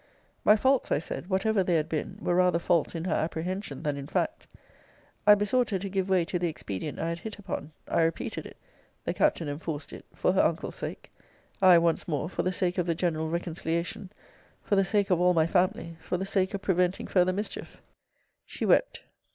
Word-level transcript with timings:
My 0.43 0.55
faults, 0.55 0.91
I 0.91 0.97
said, 0.97 1.29
whatever 1.29 1.63
they 1.63 1.75
had 1.75 1.87
been, 1.87 2.17
were 2.19 2.33
rather 2.33 2.57
faults 2.57 2.95
in 2.95 3.03
her 3.05 3.13
apprehension 3.13 3.83
than 3.83 3.97
in 3.97 4.07
fact. 4.07 4.47
I 5.27 5.35
besought 5.35 5.69
her 5.69 5.77
to 5.77 5.89
give 5.89 6.09
way 6.09 6.25
to 6.25 6.39
the 6.39 6.47
expedient 6.47 6.97
I 6.97 7.09
had 7.09 7.19
hit 7.19 7.37
upon 7.37 7.71
I 7.87 8.01
repeated 8.01 8.47
it. 8.47 8.57
The 9.05 9.13
Captain 9.13 9.47
enforced 9.47 9.93
it, 9.93 10.05
for 10.15 10.33
her 10.33 10.41
uncle's 10.41 10.73
sake. 10.75 11.11
I, 11.61 11.77
once 11.77 12.07
more, 12.07 12.29
for 12.29 12.41
the 12.41 12.51
sake 12.51 12.79
of 12.79 12.87
the 12.87 12.95
general 12.95 13.29
reconciliation; 13.29 14.09
for 14.63 14.75
the 14.75 14.83
sake 14.85 15.11
of 15.11 15.21
all 15.21 15.35
my 15.35 15.45
family; 15.45 15.97
for 16.01 16.17
the 16.17 16.25
sake 16.25 16.55
of 16.55 16.63
preventing 16.63 17.05
further 17.05 17.31
mischief. 17.31 17.79
She 18.43 18.65
wept. 18.65 19.03